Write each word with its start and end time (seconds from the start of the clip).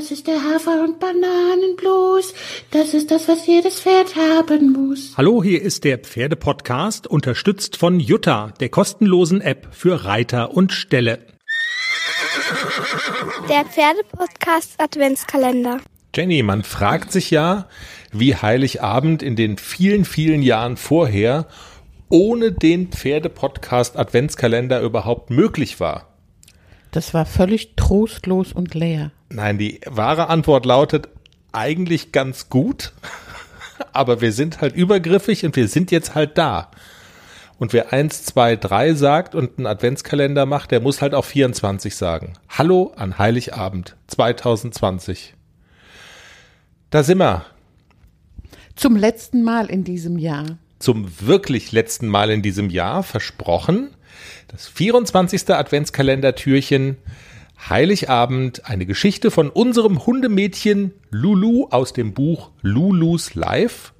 Das 0.00 0.10
ist 0.10 0.26
der 0.28 0.42
Hafer- 0.42 0.82
und 0.82 0.98
Bananenblues. 0.98 2.32
Das 2.70 2.94
ist 2.94 3.10
das, 3.10 3.28
was 3.28 3.46
jedes 3.46 3.80
Pferd 3.80 4.16
haben 4.16 4.72
muss. 4.72 5.12
Hallo, 5.18 5.42
hier 5.42 5.60
ist 5.60 5.84
der 5.84 5.98
Pferdepodcast, 5.98 7.06
unterstützt 7.06 7.76
von 7.76 8.00
Jutta, 8.00 8.54
der 8.60 8.70
kostenlosen 8.70 9.42
App 9.42 9.68
für 9.72 10.06
Reiter 10.06 10.54
und 10.54 10.72
Ställe. 10.72 11.18
Der 13.50 13.66
Pferdepodcast 13.66 14.80
Adventskalender. 14.80 15.82
Jenny, 16.16 16.42
man 16.42 16.62
fragt 16.62 17.12
sich 17.12 17.30
ja, 17.30 17.68
wie 18.10 18.34
Heiligabend 18.34 19.22
in 19.22 19.36
den 19.36 19.58
vielen, 19.58 20.06
vielen 20.06 20.40
Jahren 20.40 20.78
vorher 20.78 21.46
ohne 22.08 22.52
den 22.52 22.88
Pferdepodcast 22.88 23.98
Adventskalender 23.98 24.80
überhaupt 24.80 25.28
möglich 25.28 25.78
war. 25.78 26.14
Das 26.90 27.12
war 27.12 27.26
völlig 27.26 27.76
trostlos 27.76 28.54
und 28.54 28.72
leer. 28.72 29.12
Nein, 29.32 29.58
die 29.58 29.80
wahre 29.86 30.28
Antwort 30.28 30.66
lautet 30.66 31.08
eigentlich 31.52 32.10
ganz 32.10 32.48
gut, 32.48 32.92
aber 33.92 34.20
wir 34.20 34.32
sind 34.32 34.60
halt 34.60 34.74
übergriffig 34.74 35.44
und 35.44 35.54
wir 35.54 35.68
sind 35.68 35.90
jetzt 35.92 36.14
halt 36.14 36.36
da. 36.36 36.70
Und 37.58 37.72
wer 37.72 37.92
eins, 37.92 38.24
zwei, 38.24 38.56
drei 38.56 38.94
sagt 38.94 39.34
und 39.34 39.58
einen 39.58 39.66
Adventskalender 39.66 40.46
macht, 40.46 40.72
der 40.72 40.80
muss 40.80 41.00
halt 41.00 41.14
auch 41.14 41.24
24 41.24 41.94
sagen. 41.94 42.32
Hallo 42.48 42.92
an 42.96 43.18
Heiligabend 43.18 43.96
2020. 44.08 45.34
Da 46.88 47.02
sind 47.04 47.18
wir. 47.18 47.44
Zum 48.74 48.96
letzten 48.96 49.44
Mal 49.44 49.66
in 49.66 49.84
diesem 49.84 50.18
Jahr. 50.18 50.58
Zum 50.78 51.20
wirklich 51.20 51.70
letzten 51.70 52.08
Mal 52.08 52.30
in 52.30 52.40
diesem 52.42 52.70
Jahr 52.70 53.02
versprochen. 53.02 53.90
Das 54.48 54.66
24. 54.66 55.50
Adventskalender-Türchen. 55.50 56.96
Heiligabend, 57.68 58.66
eine 58.66 58.86
Geschichte 58.86 59.30
von 59.30 59.50
unserem 59.50 60.06
Hundemädchen 60.06 60.92
Lulu 61.10 61.68
aus 61.70 61.92
dem 61.92 62.14
Buch 62.14 62.50
Lulus 62.62 63.34
Life. 63.34 63.92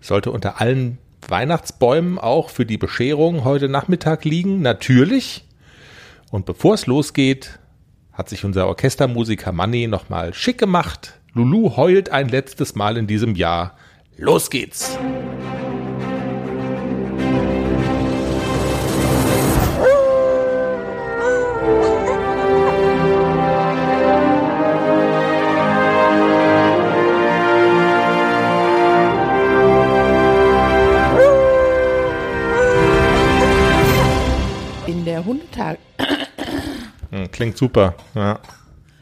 Sollte 0.00 0.30
unter 0.30 0.60
allen 0.60 0.98
Weihnachtsbäumen 1.26 2.18
auch 2.18 2.50
für 2.50 2.66
die 2.66 2.78
Bescherung 2.78 3.44
heute 3.44 3.68
Nachmittag 3.68 4.24
liegen, 4.24 4.60
natürlich. 4.60 5.44
Und 6.30 6.46
bevor 6.46 6.74
es 6.74 6.86
losgeht, 6.86 7.58
hat 8.12 8.28
sich 8.28 8.44
unser 8.44 8.66
Orchestermusiker 8.68 9.52
Manny 9.52 9.86
nochmal 9.86 10.34
schick 10.34 10.58
gemacht. 10.58 11.20
Lulu 11.32 11.76
heult 11.76 12.10
ein 12.10 12.28
letztes 12.28 12.74
Mal 12.74 12.96
in 12.96 13.06
diesem 13.06 13.34
Jahr. 13.34 13.76
Los 14.16 14.50
geht's! 14.50 14.98
Klingt 37.44 37.58
super, 37.58 37.94
ja. 38.14 38.40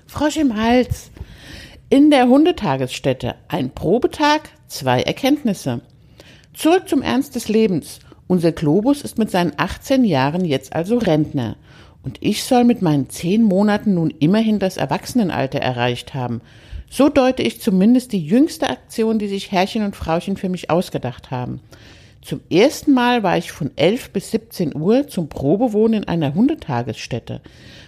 Frosch 0.08 0.36
im 0.36 0.56
Hals. 0.60 1.12
In 1.90 2.10
der 2.10 2.26
Hundetagesstätte. 2.26 3.36
Ein 3.46 3.70
Probetag, 3.70 4.48
zwei 4.66 5.00
Erkenntnisse. 5.00 5.80
Zurück 6.52 6.88
zum 6.88 7.02
Ernst 7.02 7.36
des 7.36 7.48
Lebens. 7.48 8.00
Unser 8.26 8.50
Globus 8.50 9.02
ist 9.02 9.16
mit 9.16 9.30
seinen 9.30 9.52
18 9.58 10.02
Jahren 10.02 10.44
jetzt 10.44 10.72
also 10.74 10.98
Rentner. 10.98 11.54
Und 12.02 12.18
ich 12.20 12.42
soll 12.42 12.64
mit 12.64 12.82
meinen 12.82 13.08
10 13.08 13.44
Monaten 13.44 13.94
nun 13.94 14.10
immerhin 14.10 14.58
das 14.58 14.76
Erwachsenenalter 14.76 15.60
erreicht 15.60 16.12
haben. 16.12 16.40
So 16.90 17.08
deute 17.08 17.44
ich 17.44 17.60
zumindest 17.60 18.10
die 18.10 18.26
jüngste 18.26 18.68
Aktion, 18.68 19.20
die 19.20 19.28
sich 19.28 19.52
Herrchen 19.52 19.84
und 19.84 19.94
Frauchen 19.94 20.36
für 20.36 20.48
mich 20.48 20.68
ausgedacht 20.68 21.30
haben. 21.30 21.60
Zum 22.22 22.40
ersten 22.50 22.94
Mal 22.94 23.24
war 23.24 23.36
ich 23.36 23.50
von 23.50 23.72
11 23.74 24.10
bis 24.10 24.30
17 24.30 24.76
Uhr 24.76 25.08
zum 25.08 25.28
Probewohnen 25.28 26.04
in 26.04 26.08
einer 26.08 26.34
Hundetagesstätte. 26.34 27.40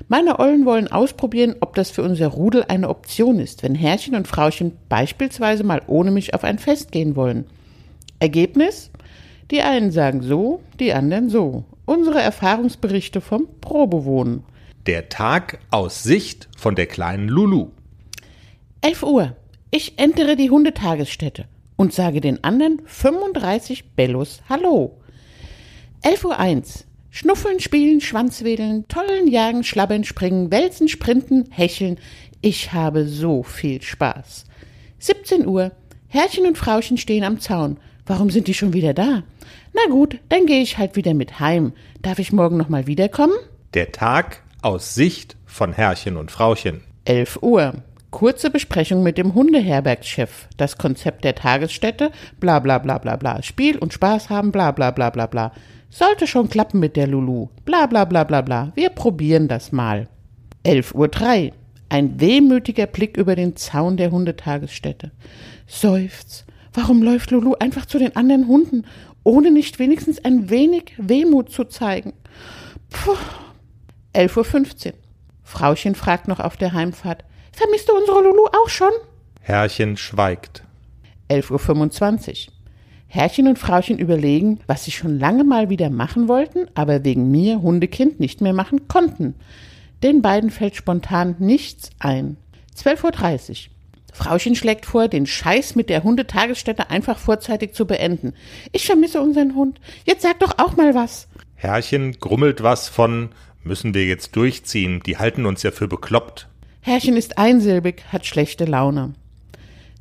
Meine 0.08 0.40
Ollen 0.40 0.66
wollen 0.66 0.90
ausprobieren, 0.90 1.54
ob 1.60 1.76
das 1.76 1.92
für 1.92 2.02
unser 2.02 2.26
Rudel 2.26 2.64
eine 2.66 2.88
Option 2.88 3.38
ist, 3.38 3.62
wenn 3.62 3.76
Herrchen 3.76 4.16
und 4.16 4.26
Frauchen 4.26 4.72
beispielsweise 4.88 5.62
mal 5.62 5.82
ohne 5.86 6.10
mich 6.10 6.34
auf 6.34 6.42
ein 6.42 6.58
Fest 6.58 6.90
gehen 6.90 7.14
wollen. 7.14 7.46
Ergebnis? 8.18 8.90
Die 9.52 9.62
einen 9.62 9.92
sagen 9.92 10.20
so, 10.20 10.60
die 10.80 10.92
anderen 10.92 11.30
so. 11.30 11.64
Unsere 11.84 12.20
Erfahrungsberichte 12.20 13.20
vom 13.20 13.46
Probewohnen. 13.60 14.42
Der 14.86 15.08
Tag 15.10 15.60
aus 15.70 16.02
Sicht 16.02 16.48
von 16.58 16.74
der 16.74 16.86
kleinen 16.86 17.28
Lulu. 17.28 17.68
11 18.80 19.02
Uhr. 19.04 19.36
Ich 19.70 19.96
entere 19.98 20.34
die 20.34 20.50
Hundetagesstätte 20.50 21.46
und 21.76 21.92
sage 21.92 22.20
den 22.20 22.42
anderen 22.44 22.82
35 22.84 23.92
Bellos 23.94 24.40
Hallo. 24.48 24.98
11 26.02 26.24
Uhr 26.24 26.38
1. 26.38 26.86
Schnuffeln, 27.10 27.60
spielen, 27.60 28.00
Schwanzwedeln, 28.00 28.88
tollen, 28.88 29.28
jagen, 29.28 29.62
schlabbern, 29.62 30.04
springen, 30.04 30.50
wälzen, 30.50 30.88
sprinten, 30.88 31.46
hecheln. 31.50 31.98
Ich 32.40 32.72
habe 32.72 33.06
so 33.06 33.42
viel 33.42 33.80
Spaß. 33.80 34.44
17 34.98 35.46
Uhr. 35.46 35.72
Herrchen 36.08 36.46
und 36.46 36.58
Frauchen 36.58 36.98
stehen 36.98 37.24
am 37.24 37.40
Zaun. 37.40 37.78
Warum 38.06 38.30
sind 38.30 38.48
die 38.48 38.54
schon 38.54 38.72
wieder 38.72 38.94
da? 38.94 39.22
Na 39.72 39.90
gut, 39.90 40.18
dann 40.28 40.46
gehe 40.46 40.60
ich 40.60 40.76
halt 40.76 40.96
wieder 40.96 41.14
mit 41.14 41.40
heim. 41.40 41.72
Darf 42.02 42.18
ich 42.18 42.32
morgen 42.32 42.56
noch 42.56 42.68
mal 42.68 42.86
wiederkommen? 42.86 43.34
Der 43.74 43.92
Tag 43.92 44.42
aus 44.60 44.94
Sicht 44.94 45.36
von 45.46 45.72
Herrchen 45.72 46.16
und 46.16 46.30
Frauchen. 46.30 46.82
11 47.04 47.38
Uhr. 47.42 47.74
Kurze 48.14 48.48
Besprechung 48.48 49.02
mit 49.02 49.18
dem 49.18 49.34
Hundeherbergschef. 49.34 50.46
Das 50.56 50.78
Konzept 50.78 51.24
der 51.24 51.34
Tagesstätte, 51.34 52.12
bla 52.38 52.60
bla 52.60 52.78
bla 52.78 52.98
bla 52.98 53.16
bla. 53.16 53.42
Spiel 53.42 53.76
und 53.76 53.92
Spaß 53.92 54.30
haben, 54.30 54.52
bla 54.52 54.70
bla 54.70 54.92
bla 54.92 55.10
bla 55.10 55.26
bla. 55.26 55.50
Sollte 55.90 56.28
schon 56.28 56.48
klappen 56.48 56.78
mit 56.78 56.94
der 56.94 57.08
Lulu. 57.08 57.48
Bla 57.64 57.86
bla 57.86 58.04
bla 58.04 58.22
bla 58.22 58.40
bla. 58.40 58.70
Wir 58.76 58.90
probieren 58.90 59.48
das 59.48 59.72
mal. 59.72 60.06
11 60.62 60.94
Uhr 60.94 61.08
3. 61.08 61.52
Ein 61.88 62.20
wehmütiger 62.20 62.86
Blick 62.86 63.16
über 63.16 63.34
den 63.34 63.56
Zaun 63.56 63.96
der 63.96 64.12
Hundetagesstätte. 64.12 65.10
Seufz. 65.66 66.44
Warum 66.72 67.02
läuft 67.02 67.32
Lulu 67.32 67.54
einfach 67.58 67.84
zu 67.84 67.98
den 67.98 68.14
anderen 68.14 68.46
Hunden, 68.46 68.86
ohne 69.24 69.50
nicht 69.50 69.80
wenigstens 69.80 70.24
ein 70.24 70.50
wenig 70.50 70.92
Wehmut 70.98 71.50
zu 71.50 71.64
zeigen? 71.64 72.12
Puh. 72.90 73.16
11.15 74.14 74.86
Uhr. 74.86 74.92
Frauchen 75.42 75.96
fragt 75.96 76.28
noch 76.28 76.38
auf 76.38 76.56
der 76.56 76.74
Heimfahrt. 76.74 77.24
Vermisst 77.54 77.88
du 77.88 77.96
unsere 77.96 78.20
Lulu 78.20 78.46
auch 78.46 78.68
schon? 78.68 78.90
Herrchen 79.40 79.96
schweigt. 79.96 80.64
11.25 81.30 82.48
Uhr. 82.48 82.52
Herrchen 83.06 83.46
und 83.46 83.60
Frauchen 83.60 83.98
überlegen, 83.98 84.58
was 84.66 84.84
sie 84.84 84.90
schon 84.90 85.20
lange 85.20 85.44
mal 85.44 85.70
wieder 85.70 85.88
machen 85.88 86.26
wollten, 86.26 86.66
aber 86.74 87.04
wegen 87.04 87.30
mir, 87.30 87.62
Hundekind, 87.62 88.18
nicht 88.18 88.40
mehr 88.40 88.52
machen 88.52 88.88
konnten. 88.88 89.36
Den 90.02 90.20
beiden 90.20 90.50
fällt 90.50 90.74
spontan 90.74 91.36
nichts 91.38 91.90
ein. 92.00 92.36
12.30 92.76 93.50
Uhr. 93.50 93.56
Frauchen 94.12 94.56
schlägt 94.56 94.84
vor, 94.84 95.06
den 95.06 95.26
Scheiß 95.26 95.76
mit 95.76 95.90
der 95.90 96.02
Hundetagesstätte 96.02 96.90
einfach 96.90 97.18
vorzeitig 97.18 97.72
zu 97.74 97.86
beenden. 97.86 98.32
Ich 98.72 98.86
vermisse 98.86 99.20
unseren 99.20 99.54
Hund. 99.54 99.80
Jetzt 100.04 100.22
sag 100.22 100.40
doch 100.40 100.58
auch 100.58 100.76
mal 100.76 100.94
was. 100.94 101.28
Herrchen 101.54 102.18
grummelt 102.18 102.64
was 102.64 102.88
von 102.88 103.30
müssen 103.62 103.94
wir 103.94 104.04
jetzt 104.04 104.36
durchziehen, 104.36 105.02
die 105.04 105.18
halten 105.18 105.46
uns 105.46 105.62
ja 105.62 105.70
für 105.70 105.88
bekloppt. 105.88 106.48
Herrchen 106.86 107.16
ist 107.16 107.38
einsilbig, 107.38 108.04
hat 108.12 108.26
schlechte 108.26 108.66
Laune. 108.66 109.14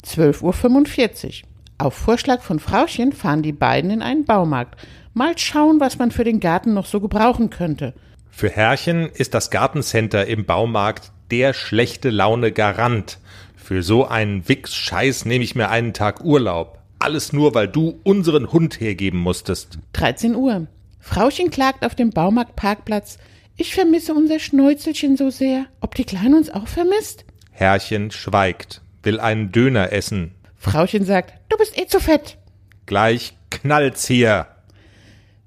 12.45 0.05 0.43
Uhr. 0.43 1.47
Auf 1.77 1.93
Vorschlag 1.93 2.41
von 2.41 2.59
Frauchen 2.59 3.13
fahren 3.13 3.41
die 3.41 3.53
beiden 3.53 3.89
in 3.89 4.01
einen 4.01 4.25
Baumarkt. 4.25 4.85
Mal 5.13 5.37
schauen, 5.37 5.79
was 5.79 5.97
man 5.97 6.11
für 6.11 6.25
den 6.25 6.41
Garten 6.41 6.73
noch 6.73 6.85
so 6.85 6.99
gebrauchen 6.99 7.49
könnte. 7.49 7.93
Für 8.29 8.49
Herrchen 8.49 9.07
ist 9.07 9.33
das 9.33 9.49
Gartencenter 9.49 10.27
im 10.27 10.43
Baumarkt 10.43 11.13
der 11.31 11.53
schlechte 11.53 12.09
Laune 12.09 12.51
Garant. 12.51 13.17
Für 13.55 13.81
so 13.81 14.05
einen 14.05 14.49
Wichs-Scheiß 14.49 15.23
nehme 15.23 15.45
ich 15.45 15.55
mir 15.55 15.69
einen 15.69 15.93
Tag 15.93 16.25
Urlaub. 16.25 16.79
Alles 16.99 17.31
nur, 17.31 17.55
weil 17.55 17.69
du 17.69 18.01
unseren 18.03 18.51
Hund 18.51 18.81
hergeben 18.81 19.19
musstest. 19.21 19.79
13 19.93 20.35
Uhr. 20.35 20.67
Frauchen 20.99 21.49
klagt 21.49 21.85
auf 21.85 21.95
dem 21.95 22.09
Baumarktparkplatz. 22.09 23.19
Ich 23.55 23.75
vermisse 23.75 24.13
unser 24.13 24.39
Schnäuzelchen 24.39 25.15
so 25.15 25.29
sehr. 25.29 25.65
Ob 25.79 25.95
die 25.95 26.05
Kleine 26.05 26.35
uns 26.35 26.49
auch 26.49 26.67
vermisst? 26.67 27.25
Herrchen 27.51 28.09
schweigt, 28.09 28.81
will 29.03 29.19
einen 29.19 29.51
Döner 29.51 29.91
essen. 29.91 30.33
Frauchen 30.55 31.05
sagt, 31.05 31.33
du 31.49 31.57
bist 31.57 31.77
eh 31.77 31.85
zu 31.85 31.99
fett. 31.99 32.37
Gleich 32.85 33.33
knallt's 33.51 34.07
hier. 34.07 34.47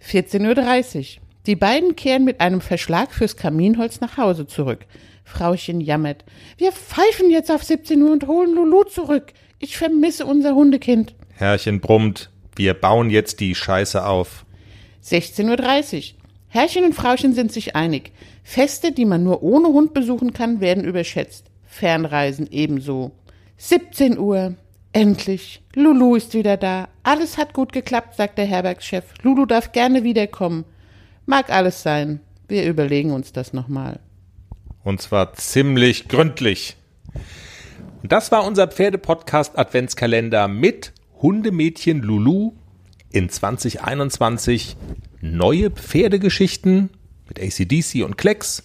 14.30 0.08 0.98
Uhr. 0.98 1.22
Die 1.46 1.56
beiden 1.56 1.96
kehren 1.96 2.24
mit 2.24 2.40
einem 2.40 2.60
Verschlag 2.60 3.12
fürs 3.12 3.36
Kaminholz 3.36 4.00
nach 4.00 4.16
Hause 4.16 4.46
zurück. 4.46 4.86
Frauchen 5.24 5.80
jammert. 5.80 6.24
Wir 6.58 6.70
pfeifen 6.70 7.30
jetzt 7.30 7.50
auf 7.50 7.64
17 7.64 8.00
Uhr 8.02 8.12
und 8.12 8.26
holen 8.28 8.54
Lulu 8.54 8.84
zurück. 8.84 9.32
Ich 9.58 9.76
vermisse 9.76 10.26
unser 10.26 10.54
Hundekind. 10.54 11.14
Herrchen 11.34 11.80
brummt, 11.80 12.30
wir 12.54 12.74
bauen 12.74 13.10
jetzt 13.10 13.40
die 13.40 13.54
Scheiße 13.54 14.04
auf. 14.04 14.44
16.30 15.04 16.12
Uhr. 16.12 16.25
Herrchen 16.56 16.84
und 16.84 16.94
Frauchen 16.94 17.34
sind 17.34 17.52
sich 17.52 17.76
einig. 17.76 18.12
Feste, 18.42 18.90
die 18.90 19.04
man 19.04 19.22
nur 19.22 19.42
ohne 19.42 19.68
Hund 19.68 19.92
besuchen 19.92 20.32
kann, 20.32 20.60
werden 20.60 20.84
überschätzt. 20.84 21.50
Fernreisen 21.66 22.48
ebenso. 22.50 23.12
17 23.58 24.18
Uhr. 24.18 24.54
Endlich. 24.92 25.62
Lulu 25.74 26.16
ist 26.16 26.32
wieder 26.32 26.56
da. 26.56 26.88
Alles 27.02 27.36
hat 27.36 27.52
gut 27.52 27.74
geklappt, 27.74 28.16
sagt 28.16 28.38
der 28.38 28.46
Herbergschef. 28.46 29.04
Lulu 29.22 29.44
darf 29.44 29.72
gerne 29.72 30.02
wiederkommen. 30.04 30.64
Mag 31.26 31.50
alles 31.50 31.82
sein. 31.82 32.20
Wir 32.48 32.64
überlegen 32.64 33.12
uns 33.12 33.32
das 33.32 33.52
nochmal. 33.52 34.00
Und 34.82 35.02
zwar 35.02 35.34
ziemlich 35.34 36.08
gründlich. 36.08 36.76
Und 38.02 38.12
das 38.12 38.32
war 38.32 38.46
unser 38.46 38.68
Pferdepodcast 38.68 39.58
Adventskalender 39.58 40.48
mit 40.48 40.94
Hundemädchen 41.20 42.00
Lulu 42.00 42.52
in 43.10 43.28
2021. 43.28 44.76
Neue 45.32 45.70
Pferdegeschichten 45.70 46.90
mit 47.26 47.40
ACDC 47.40 48.04
und 48.04 48.16
Klecks. 48.16 48.62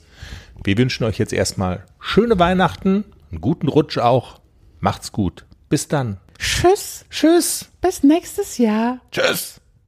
Wir 0.63 0.77
wünschen 0.77 1.05
euch 1.05 1.17
jetzt 1.17 1.33
erstmal 1.33 1.85
schöne 1.99 2.37
Weihnachten, 2.37 3.05
einen 3.31 3.41
guten 3.41 3.67
Rutsch 3.67 3.97
auch. 3.97 4.39
Macht's 4.79 5.11
gut. 5.11 5.45
Bis 5.69 5.87
dann. 5.87 6.17
Tschüss. 6.37 7.05
Tschüss. 7.09 7.71
Bis 7.81 8.03
nächstes 8.03 8.57
Jahr. 8.57 8.99
Tschüss. 9.11 9.60